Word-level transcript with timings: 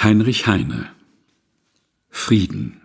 Heinrich 0.00 0.46
Heine. 0.46 0.90
Frieden. 2.08 2.80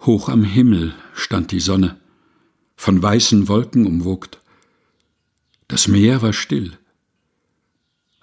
Hoch 0.00 0.28
am 0.28 0.42
Himmel 0.42 0.96
stand 1.14 1.52
die 1.52 1.60
Sonne, 1.60 2.00
von 2.74 3.00
weißen 3.00 3.46
Wolken 3.46 3.86
umwogt. 3.86 4.40
Das 5.68 5.86
Meer 5.86 6.22
war 6.22 6.32
still, 6.32 6.76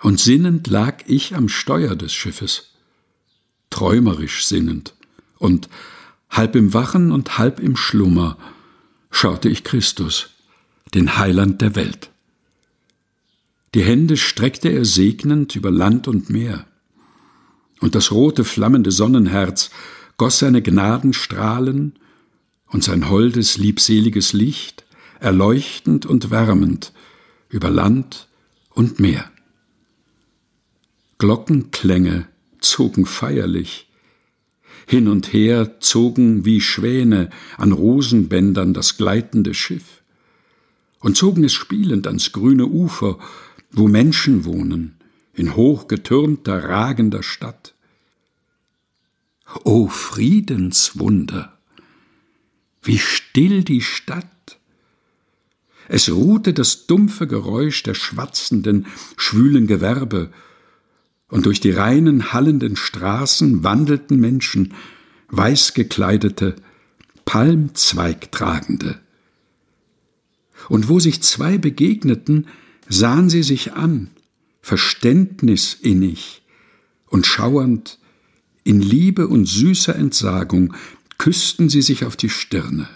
und 0.01 0.19
sinnend 0.19 0.67
lag 0.67 1.05
ich 1.07 1.37
am 1.37 1.47
Steuer 1.47 1.95
des 1.95 2.13
Schiffes, 2.13 2.73
träumerisch 3.69 4.45
sinnend, 4.45 4.93
und 5.37 5.69
halb 6.29 6.53
im 6.57 6.73
Wachen 6.73 7.13
und 7.13 7.37
halb 7.37 7.61
im 7.61 7.77
Schlummer 7.77 8.37
schaute 9.09 9.47
ich 9.47 9.63
Christus, 9.63 10.31
den 10.93 11.17
Heiland 11.17 11.61
der 11.61 11.77
Welt. 11.77 12.09
Die 13.73 13.83
Hände 13.83 14.17
streckte 14.17 14.67
er 14.67 14.83
segnend 14.83 15.55
über 15.55 15.71
Land 15.71 16.09
und 16.09 16.29
Meer 16.29 16.67
und 17.83 17.95
das 17.95 18.13
rote 18.13 18.45
flammende 18.45 18.91
Sonnenherz 18.91 19.69
goss 20.15 20.39
seine 20.39 20.61
Gnadenstrahlen 20.61 21.99
und 22.67 22.81
sein 22.81 23.09
holdes, 23.09 23.57
liebseliges 23.57 24.31
Licht, 24.31 24.85
erleuchtend 25.19 26.05
und 26.05 26.31
wärmend, 26.31 26.93
über 27.49 27.69
Land 27.69 28.29
und 28.69 29.01
Meer. 29.01 29.29
Glockenklänge 31.17 32.25
zogen 32.61 33.05
feierlich, 33.05 33.89
hin 34.87 35.09
und 35.09 35.33
her 35.33 35.81
zogen 35.81 36.45
wie 36.45 36.61
Schwäne 36.61 37.31
an 37.57 37.73
Rosenbändern 37.73 38.73
das 38.73 38.95
gleitende 38.95 39.53
Schiff 39.53 40.03
und 41.01 41.17
zogen 41.17 41.43
es 41.43 41.51
spielend 41.51 42.07
ans 42.07 42.31
grüne 42.31 42.65
Ufer, 42.65 43.19
wo 43.71 43.89
Menschen 43.89 44.45
wohnen, 44.45 44.95
in 45.33 45.57
hochgetürmter, 45.57 46.63
ragender 46.63 47.23
Stadt. 47.23 47.72
O 49.63 49.87
Friedenswunder! 49.87 51.57
Wie 52.81 52.97
still 52.97 53.63
die 53.63 53.81
Stadt! 53.81 54.27
Es 55.87 56.09
ruhte 56.09 56.53
das 56.53 56.87
dumpfe 56.87 57.27
Geräusch 57.27 57.83
der 57.83 57.93
schwatzenden, 57.93 58.87
schwülen 59.17 59.67
Gewerbe, 59.67 60.31
und 61.29 61.45
durch 61.47 61.59
die 61.59 61.71
reinen, 61.71 62.31
hallenden 62.31 62.75
Straßen 62.75 63.63
wandelten 63.63 64.19
Menschen, 64.19 64.73
weiß 65.29 65.73
gekleidete, 65.73 66.55
Palmzweigtragende. 67.25 68.99
Und 70.69 70.89
wo 70.89 70.99
sich 70.99 71.23
zwei 71.23 71.57
begegneten, 71.57 72.47
sahen 72.87 73.29
sie 73.29 73.43
sich 73.43 73.73
an, 73.73 74.11
verständnisinnig 74.61 76.43
und 77.07 77.25
schauernd 77.25 77.97
in 78.63 78.81
Liebe 78.81 79.27
und 79.27 79.45
süßer 79.45 79.95
Entsagung 79.95 80.73
küssten 81.17 81.69
sie 81.69 81.81
sich 81.81 82.05
auf 82.05 82.15
die 82.15 82.29
Stirne. 82.29 82.87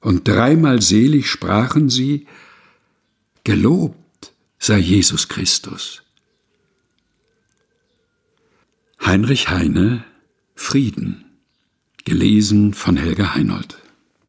Und 0.00 0.26
dreimal 0.26 0.82
selig 0.82 1.30
sprachen 1.30 1.88
sie, 1.88 2.26
Gelobt 3.44 4.32
sei 4.58 4.78
Jesus 4.78 5.28
Christus. 5.28 6.02
Heinrich 9.04 9.48
Heine 9.48 10.04
Frieden 10.54 11.24
gelesen 12.04 12.72
von 12.72 12.96
Helga 12.96 13.34
Heinold 13.34 13.78